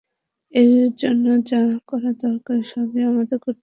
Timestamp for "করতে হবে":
3.37-3.59